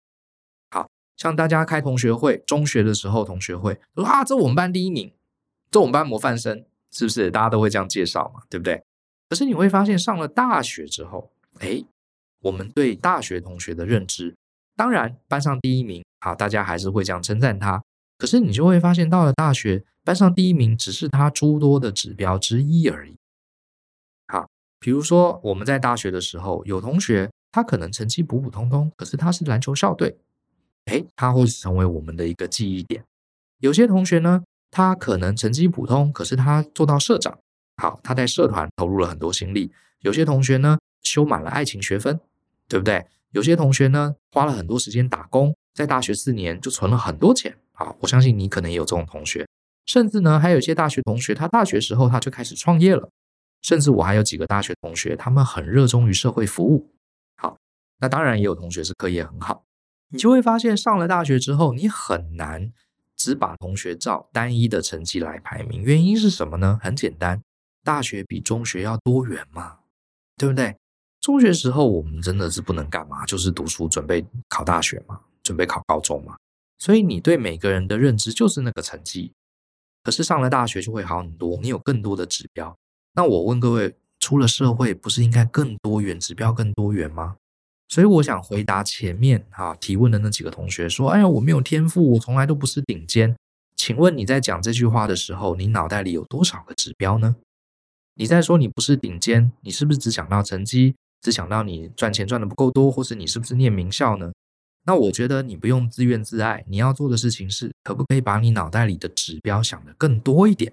[0.71, 5.13] 好，像大家开同学会，中学的时候同学会说啊，这我们班第一名，
[5.71, 6.65] 这我们班模范生。
[6.93, 8.41] 是不是大家都会这样介绍嘛？
[8.49, 8.83] 对不对？
[9.29, 11.85] 可是你会发现，上了大学之后，哎，
[12.41, 14.35] 我们对大学同学的认知，
[14.77, 17.83] 当然班上第一名，好，大家还是会这样称赞他。
[18.17, 23.17] 可是你就会发现，到了大学，班上第一名只是他诸多的指标之一而已。
[24.79, 30.17] 比如说我们在大学的时候，有同学他可能成绩普普通通，可是他是篮球校队，
[30.85, 33.05] 哎，他会成为我们的一个记忆点。
[33.61, 37.39] 有些同学呢，他可能成绩普通，可是他做到社长，
[37.77, 39.73] 好，他在社团投入了很多心力。
[40.01, 42.21] 有些同学呢，修满了爱情学分，
[42.69, 43.07] 对不对？
[43.33, 47.57] 有些同学呢，花了很多时间打工，在大学四年就存了很多钱。
[47.73, 49.47] 好，我相信你可能也有这种同学，
[49.87, 53.09] 甚至呢，还有一些大学同学，他大学时候他就开始创业了。
[53.63, 56.93] 甚至我还有几个大学同学，他们很热衷于社会服务。
[57.37, 57.57] 好，
[57.99, 59.65] 那当然也有同学是课业很好，
[60.09, 62.73] 你就会发现上了大学之后，你很难。
[63.19, 66.79] 只把同学照单一的成绩来排名，原因是什么呢？
[66.83, 67.43] 很简单，
[67.83, 69.79] 大学比中学要多元嘛，
[70.37, 70.77] 对不对？
[71.23, 76.37] 中学时候我们真的是不能干嘛，就是读书准备考大学嘛，准备考高中嘛，
[76.77, 79.33] 所以你对每个人的认知就是那个成绩。
[80.03, 82.77] 可是上了大学就会好很多，你有更多的指标。
[83.17, 87.37] 那我问各位，出了社会不是应该更多元，指标更多元吗？
[87.89, 93.35] 所以我想回答前面哈提问的那几个同学说：“哎呀，我没有天赋，我从来都不是顶尖。”
[93.75, 97.37] 请问你在讲这句话的时候，你脑袋里有多少个指标呢？
[98.17, 104.33] 你在说你不是顶尖，你是不是只想到成绩，只想到你赚钱赚得不够多，或是你是不是念名校呢？
[104.85, 110.73] 那我觉得你不用自怨自艾，你要做的事情是，可不可以把你脑袋里的指标想得更多一点？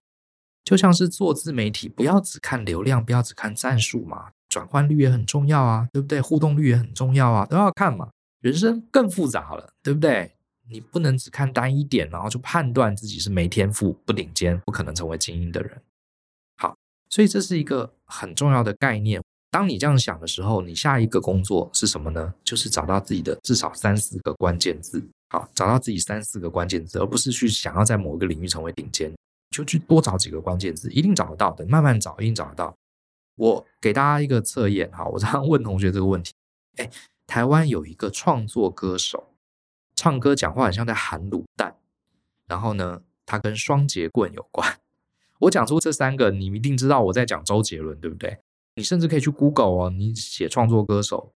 [0.63, 4.31] 就像是做自媒体，不要只看流量，不要只看赞数嘛。
[4.49, 6.21] 转换率也很重要啊，对不对？
[6.21, 8.09] 互动率也很重要啊，都要看嘛。
[8.39, 10.31] 人生更复杂了，对不对？
[10.69, 15.81] 你不能只看单一点，然后就判断自己是没天赋、不顶尖、不可能成为精英的人。
[16.57, 16.75] 好，
[17.09, 19.21] 所以这是一个很重要的概念。
[19.49, 22.33] 当你这样想的时候，你下一个工作是什么呢？
[22.43, 25.03] 就是找到自己的至少三四个关键字。
[25.29, 29.11] 好，找到自己三四个关键字，而不是去想要在某一个领域成为顶尖，
[29.53, 31.63] 就去多找几个关键字，一定找得到的。
[31.67, 32.75] 慢慢找，一定找得到。
[33.35, 36.33] 我给大家一个测验哈，我常常问同学这个问题。
[36.77, 36.89] 哎，
[37.27, 39.35] 台湾有一个创作歌手，
[39.95, 41.75] 唱歌讲话很像在含卤蛋，
[42.47, 44.79] 然后呢，他跟双节棍有关。
[45.39, 48.39] 我讲出这三个，你一定知道我在讲周杰伦，对不对？
[48.75, 51.33] 你甚至可以去 Google 哦，你写创作歌手，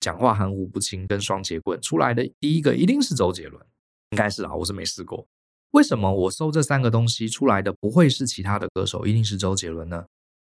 [0.00, 3.66] 讲话含糊不清跟双节棍出来的第一个一定是周杰伦，
[4.10, 5.26] 应该是啊，我是没试过。
[5.72, 10.04] 为什么我搜这三个东西出来的不会是其他的歌手，一定是周杰伦呢？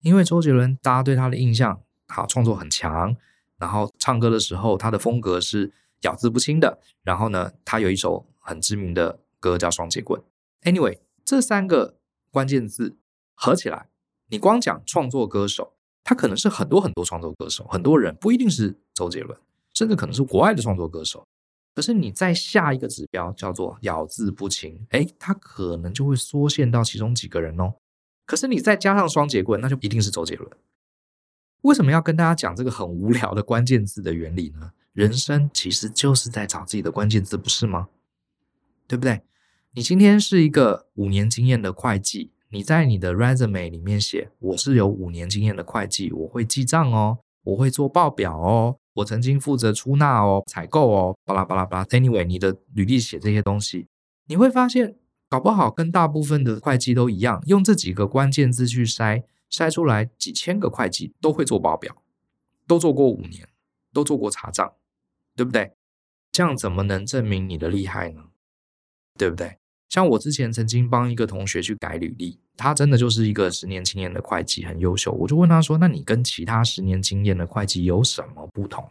[0.01, 3.15] 因为周杰伦，大家对他的印象，好，创作很强，
[3.57, 6.79] 然后唱歌的时候，他的风格是咬字不清的。
[7.01, 10.21] 然后呢，他有一首很知名的歌叫《双截棍》。
[10.69, 11.97] Anyway，这三个
[12.29, 12.97] 关键字
[13.33, 13.87] 合起来，
[14.27, 15.73] 你光讲创作歌手，
[16.03, 19.39] 他可能是很多很多创作歌手，很多人不一定是周杰伦，
[19.73, 21.25] 甚至可能是国外的创作歌手。
[21.75, 27.73] 可是你再下一个指标叫做咬字不清，诶，他可能就会缩限到其中几个人哦。
[28.25, 30.49] 可是你再加上双节棍，那就一定是周杰伦。
[31.63, 34.71] 为什么要跟大家讲这个很无聊的关键字的原理呢？
[34.93, 37.89] 人生其实就是在找自己的关键字，不是吗？
[38.87, 39.21] 对不对？
[39.73, 51.85] 你今天是一个五年经验的会计，你在你的 resume 里面写我是有五年经验的会计，我会记账哦，我会做报表哦，我曾经负责出纳哦、采购哦，巴拉巴拉巴拉。
[51.85, 53.87] Anyway，你的履历写这些东西，
[54.25, 54.97] 你会发现。
[55.27, 62.03] 搞不好跟大部分的会计都一样，用这几个关键字去筛，筛出来几千个会计都会做报表，
[62.67, 63.49] 都做过五年，
[63.91, 64.73] 都做过查账，
[65.35, 65.73] 对不对？
[66.31, 68.25] 这样怎么能证明你的厉害呢？
[69.17, 69.57] 对不对？
[69.89, 75.11] 像我之前曾经帮一个同学去改履历，他真的就是一个十年经验的会计，很优秀。
[75.11, 78.87] 我就问他说：“那你跟其他十年经验的会计有什么不同？”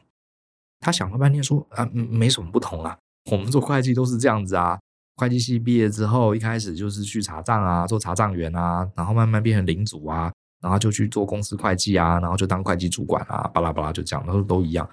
[0.81, 2.97] 他想了半天说：“啊，没什么不同啊，
[3.31, 4.79] 我们做会计都是这样子啊。”
[5.17, 14.89] 会计系毕业之后，一开始就是去查账啊，做查账员啊，然后慢慢变成领组啊，然后就去做公司会计啊，然后就当会计主管啊，巴拉巴拉就这样，都都一样。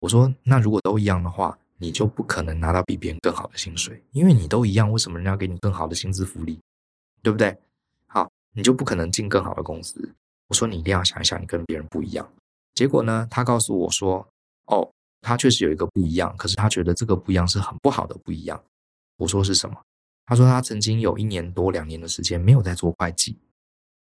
[0.00, 6.58] 我说，那如果都一样的话，你就不可能拿到比别人更好的薪水，因为你都一样，为什么人家给你更好的薪资福利？
[7.22, 7.56] 对不对？
[8.56, 10.12] 你就不可能进更好的公司。
[10.48, 12.26] 我说你一定要想一想，你跟别人不一样。
[12.74, 14.26] 结果呢，他告诉我说，
[14.66, 14.90] 哦，
[15.20, 18.60] 他确实有一个不一样，可是他觉得这个不一样是很不好的不一样。
[19.18, 19.76] 我说是什么？
[20.24, 23.36] 他说他曾经有一年多两年的时间没有在做会计，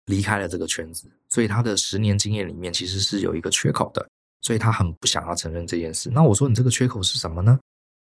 [0.07, 4.07] 离开了这个圈子，所以他的十年经验里面其实是有一个缺口的，
[4.40, 6.11] 所以他很不想要承认这件事。
[6.11, 7.59] 那我说你这个缺口是什么呢？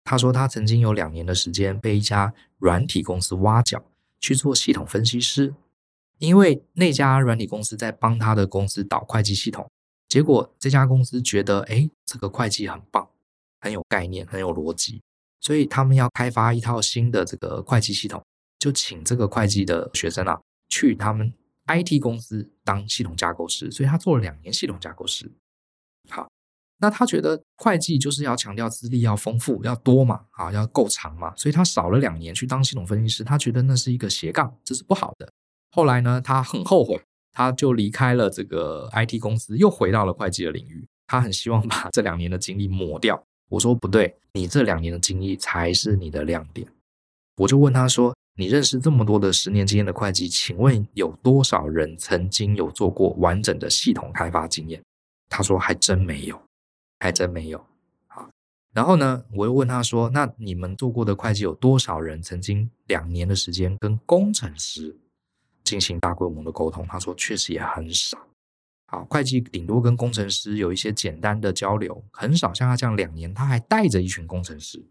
[0.05, 3.85] 他说他曾经有两年的时间被一家软体公司挖角
[4.19, 5.55] 去做系统分析师，
[6.21, 9.67] 因为那家软体公司在帮他的公司导会计系统，
[10.07, 13.09] 结果这家公司觉得诶，这个会计很棒，
[13.61, 15.01] 很有概念，很有逻辑。
[15.41, 18.23] 所以他们要开发一套新的这个会计系统，
[18.59, 21.33] 就请这个会计的学生啊去他们
[21.67, 23.71] IT 公司当系统架构师。
[23.71, 25.33] 所以他做了两年系统架构师。
[26.11, 26.29] 好，
[26.81, 31.35] 那他觉得会计就是要强调资历要丰富、要多嘛，啊，要够长嘛。
[31.35, 35.33] 所以他少了两年去当系统分析师，他觉得那是一个斜杠，这是不好的。
[35.73, 37.01] 后来呢，他很后悔，
[37.33, 40.87] 他就离开了这个 IT 公司，又回到了会计的领域。
[41.07, 43.23] 他很希望把 这两年的经历抹掉。
[43.49, 46.69] 我说不对，你这两年的经历才是你的亮点。
[47.37, 54.81] 我就问他说：“你认识这么多的十年经验的会计，请问有多少人曾经有做过完整的系统开发经验？”
[55.29, 56.41] 他说：“还真没有，
[57.01, 57.65] 还真没有。”
[58.07, 58.29] 好，
[58.73, 64.97] 然后呢，我又问他说：“那你们做过的会计有多少人曾经两年的时间跟工程师
[65.71, 68.19] 进行大规模的沟通？”他说：“确实也很少。”
[68.91, 74.85] 好，会计顶多跟工程师有一些简单的交流，很少像他这样两年，他还带着一群工程师。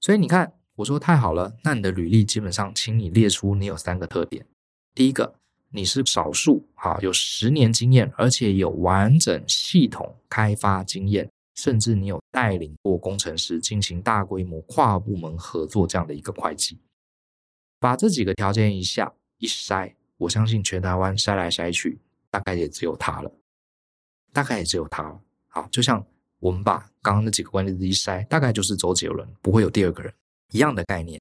[0.00, 4.44] 所以你看，我说太好了，那你的履历基本上，请你列出你有三个特点。
[4.92, 5.36] 第一个，
[5.70, 16.80] 你是少数啊，有十年经验，而且有完整系统开发经验，甚至你有带领过工程师进行大规模跨部门合作这样的一个会计。
[17.78, 19.12] 把这几个条件一下
[19.42, 21.98] 一筛，我相信全台湾筛来筛去。
[22.30, 23.30] 大概也只有他了，
[24.32, 25.20] 大概也只有他了。
[25.48, 26.02] 好，就像
[26.38, 30.10] 我们把刚刚那几个关键字一筛，大概就是周杰伦，不会有第二个人
[30.50, 31.20] 一样的概念。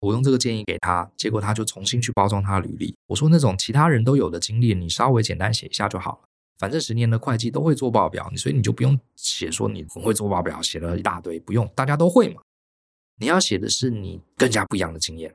[0.00, 2.96] 我用这个建议给他，结果他就重新去包装他履历。
[3.06, 6.28] 我说那种其他人都有的经历，你稍微简单写一下就好了。
[6.58, 12.42] 反正十年的会计都会做报表，所以你就不用写说你很会做报表，写了一大堆，不用，大家都会嘛。
[13.20, 15.32] 你要写的是你更加不一样的经验。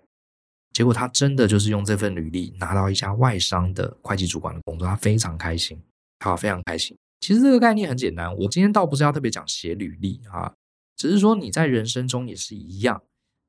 [0.75, 5.81] 结果他真的就是用这份履历拿到一家外商的会计主管的工作，他非常开心，
[6.19, 6.93] 好，非常开心。
[7.21, 10.53] 其实这个概念很简单，我今天倒不是要特别讲写履历啊，
[10.97, 13.01] 只是说你在人生中也是一样，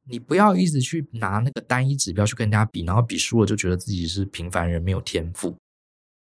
[0.09, 5.57] 你不要一直去拿那个单一指标去跟人家比，然后比输了就觉得自己是平凡人，没有天赋。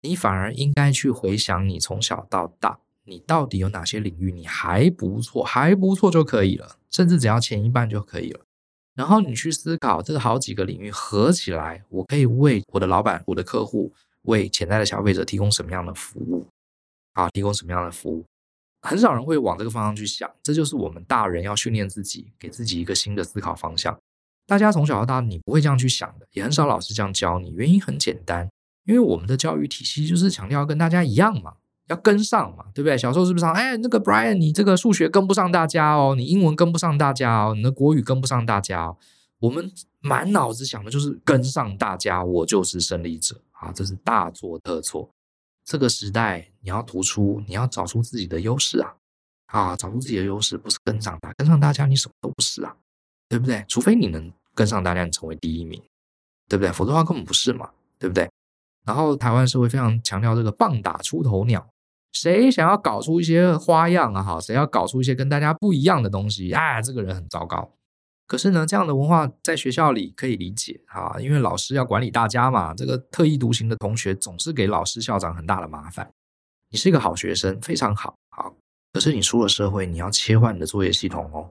[0.01, 8.44] 你反而应该去回想你从小到大，你到底有哪些领域你还不错，还不错就可以了，甚至只要前一半就可以了。
[8.95, 16.47] 然后你去思考这个好几个领域合起来，我可以为我的老板、我的客户、为潜在的消费者提供什么样的服务？
[17.13, 18.25] 啊，提供什么样的服务？
[18.81, 23.97] 很少人会往这个方向去想，这就是我们大人要训练自己，给自己一个新的思考方向。
[24.47, 27.49] 大家从小到大，你不会这样去想的，也很少老师这样教你。
[27.51, 28.47] 原因很简单，
[28.85, 31.55] 因为我们的教育体系就是强调跟大家一样嘛。
[31.87, 32.97] 要跟上嘛，对不对？
[32.97, 33.53] 小时候是不是上？
[33.53, 38.97] 哎，那个 Brian，你这个数学跟不上大家哦，你英文跟不上大家哦，你的国语跟不上大家哦。
[39.39, 43.71] 我们满脑子想的就是跟上大家，我就是胜利者啊！
[43.71, 45.09] 这是大错特错。
[45.63, 48.95] 这个时代你要突出，你要找出自己的优势啊！
[49.47, 52.75] 啊，找出自己的优势，不是跟上大，跟上大家你什么都不是啊，
[53.27, 53.63] 对不对？
[53.67, 55.79] 除非你能跟上大家，你成为第一名，
[56.47, 56.71] 对不对？
[56.71, 57.69] 否则的话根本不是嘛，
[57.99, 58.27] 对不对？
[58.85, 61.67] 然后台湾社会非常强调这个棒打出头鸟。
[62.15, 64.23] 谁想要搞出一些花样啊？
[64.23, 66.51] 哈，谁要搞出一些跟大家不一样的东西？
[66.53, 67.69] 啊，这个人很糟糕。
[68.25, 72.73] 可是呢，这样的文化在学校里可以理解啊，因为老师要管理大家嘛。
[72.73, 76.09] 这个特立独行的同学总是给老师、校长很大的麻烦。
[76.71, 78.55] 你是一个好学生，非常好，好。
[78.93, 81.49] 可是你出了社会，你要切换你的作业系统哦。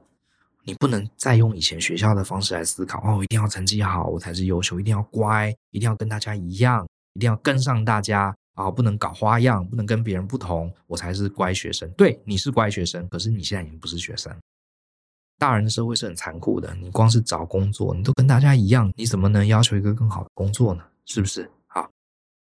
[0.65, 8.35] 你不能再用以前学校的方式来思考哦，一定要成绩好，我才是优秀；一定要乖，一定要跟大家一样，一定要跟上大家。
[8.55, 11.89] 啊，不能搞花样，不能跟别人不同，我才是乖学生。
[11.91, 14.35] 对，你是乖学生，可是你现在已经不是学生。
[15.39, 20.85] 大人的社会是很残酷的，你光是找工作，你都跟大家一样，你怎么能要求一个更好的工作呢？
[21.05, 21.51] 是不是？
[21.67, 21.91] 好，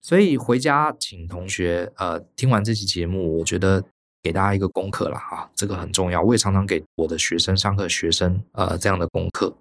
[0.03, 3.82] 所以回家请同学，呃，听完这期节目，我觉得
[4.20, 6.20] 给大家一个功课了哈，这个很重要。
[6.20, 9.57] 我也常常给我的学生上课，学生呃这样的功课，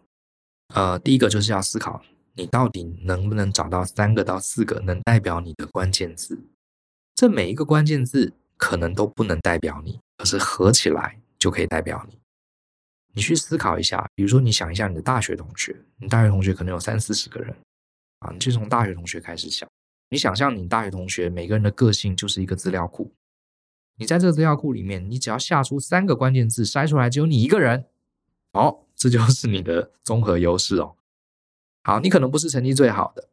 [0.73, 2.01] 呃，第一个就是要思考。
[2.33, 6.39] 你到底能不能找到三个到四个能代表你的关键字？
[7.13, 12.17] 这每一个关键字可能都不能代表你，可是合起来就可以代表你。
[13.13, 17.53] 你去思考一下，比如说你想一下你的大学同学，你大学同学可能有三四十个人
[18.19, 19.69] 啊，你就从大学同学开始想，
[20.09, 23.11] 你想象你大学同学每个人的个性就是一个资料库，
[23.97, 27.85] 你在这个资料库里面，你只要下出三个关键字，筛出来只有你一个人，
[28.53, 30.95] 好，这就是你的综合优势哦。
[31.83, 33.29] 好，你可能不是成绩最好的，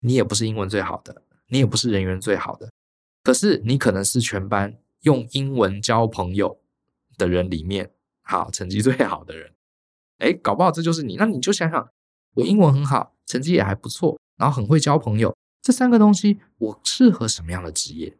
[0.00, 2.72] 你也不是英文最好的，你也不是人缘最好的，
[3.22, 6.58] 可是你可能是全班用英文交朋友
[7.16, 7.90] 的人里面，
[8.22, 9.52] 好，成绩最好的人。
[10.18, 11.16] 哎，搞不好这就是你。
[11.16, 11.88] 那你就想想，
[12.34, 15.34] 我英文很好，成绩也还不错，然后很会交朋友。
[15.60, 18.16] 这三个东西，我适合什么样的职业？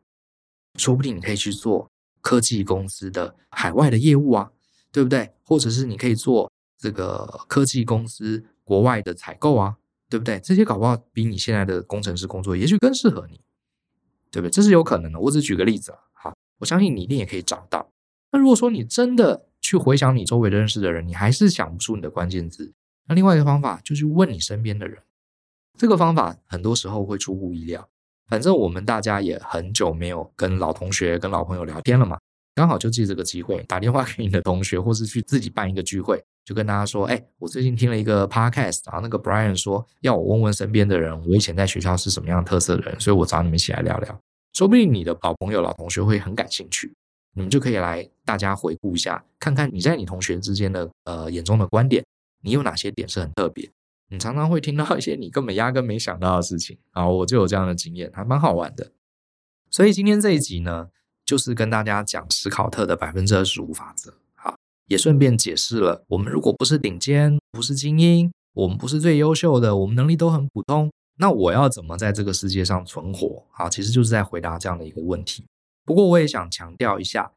[0.79, 1.89] 说不定你可以去做
[2.21, 4.53] 科技公司的海外的业务啊，
[4.91, 5.33] 对不对？
[5.45, 9.77] 或者是你可以做这个科技公司国外的采购啊，
[10.09, 10.41] 对不对？
[10.41, 13.41] 这些搞不好比你现在的工程师工作也许更适合你，
[14.31, 14.51] 对不对？
[14.51, 15.21] 这是有可能的。
[15.21, 17.91] 我只举个例子啊，好，我相信你一定也可以找到。
[18.33, 22.73] 那如果说你真的去回想你周围认识的人，你还是想不出你的关键字，
[23.07, 24.99] 那另外一个方法就是问你身边的人。
[25.79, 27.89] 这个方法很多时候会出乎意料。
[28.27, 32.19] 反正我们大家也很久没有跟老同学、跟老朋友聊天了嘛，
[32.55, 44.21] 刚好就借这个机会打电话给你的同学，或是去自己办一个聚会，就跟大家说：“哎，我最近听了一个 podcast，然后那个 Brian 说要我问问身边的人，我以前在学校是什么样特色的人，所以我找你们一起来聊聊。
[44.53, 46.95] 说不定你的老朋友、老同学会很感兴趣，
[47.35, 52.05] 你们就可以来大家回顾一下，看看你在你同学之间的呃眼中的观点，
[52.43, 53.71] 你有哪些点是很特别。”
[54.11, 58.93] 你常常会听到一些你根本压根没想到的事情啊，我就有这样的经验，还蛮好玩的。
[59.71, 60.89] 所以今天这一集呢，
[61.25, 64.57] 就是跟大家讲史考特的百分之二十五法则，好，
[64.87, 73.45] 也顺便解释了，我们如果不是顶尖，不是精英，我们不是最优秀的，我们能力都很普通，那我要怎么在这个世界上存活？
[73.51, 75.45] 好，其实就是在回答这样的一个问题。
[75.85, 77.33] 不过我也想强调一下，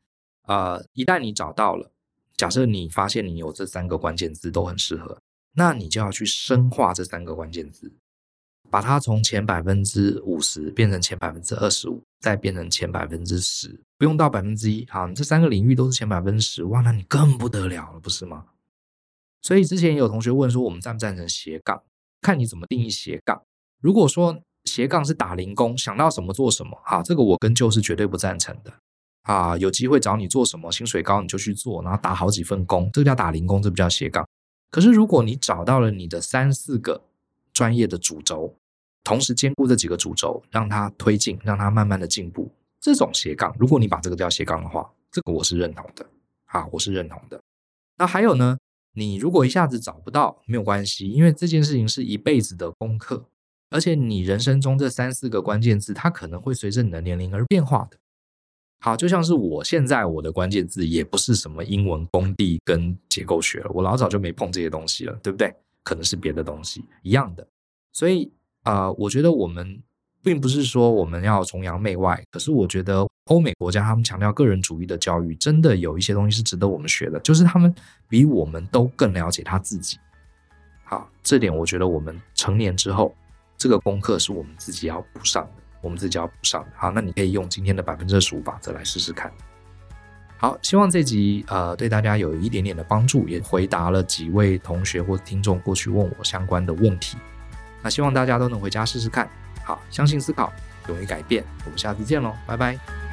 [0.48, 1.92] 呃，一旦你找到了，
[2.36, 5.18] 假设你发现你有这三个关键字都很适合。
[5.60, 7.92] 那你就要去深化这三个关键字，
[8.70, 14.86] 把它从前百分之五十变成前百分之二十五，再变成前百分之十，不用到百分之一。
[14.89, 18.45] 好，你这三个领域都是前百分之十，哇，那你更不得了了，不是吗？
[19.41, 21.84] 所以之前也有同学问说，我们赞不赞成斜杠？
[22.22, 23.43] 看你怎么定义斜杠。
[23.80, 28.74] 如果说斜杠是打零工，想到什么做什么，哈，这个我跟就是绝对不赞成的。
[29.22, 34.28] 啊，有机会找你做什么，薪水高你就去做，然后打好几份工，这个叫打零工，这不叫斜杠。
[34.72, 37.03] 可是，如果你找到了你的三四个
[37.53, 38.55] 专业的主轴，
[39.08, 42.51] 同时兼顾这几个主轴，让它推进，让它慢慢的进步，
[42.82, 46.05] 这种斜杠，如果你把这个叫斜杠的话，这个我是认同的，
[46.47, 47.39] 啊，我是认同的。
[47.97, 48.58] 那还有呢，
[48.95, 53.24] 你如果一下子找不到，没有关系，因为这件事情是一辈子的功课，
[53.70, 57.97] 而且你人生中这三四个关键字，它可能会随着你的年龄而变化的。
[58.82, 65.55] 好，就像是我现在我的关键字也不是什么英文工地跟结构学了，我老早就没碰这些东西了，对不对？
[65.82, 67.47] 可能是别的东西一样的。
[67.93, 68.30] 所以
[68.68, 69.82] 啊、呃，我觉得我们
[70.22, 77.74] 并不是说我们要崇洋媚外，可是我觉得欧美国家他们强调个人主义的教育，真的有一些东西是值得我们学的，就是他们
[78.09, 79.97] 比我们都更了解他自己。
[80.84, 83.15] 好，这点我觉得我们成年之后，
[83.57, 85.63] 这个功课是我们自己要补上的。
[85.80, 86.70] 我们自己要补上的。
[86.76, 89.32] 好，那你可以用今天的百分之二十五法则来试试看。
[90.38, 97.18] 好，希望这集呃对大家有一点点的帮助，也回答了几位同学或听众过去问我相关的问题。
[97.82, 99.30] 那希望大家都能回家试试看。
[99.64, 100.52] 好，相信思考，
[100.88, 101.44] 勇于改变。
[101.66, 103.07] 我们下次见喽，拜拜。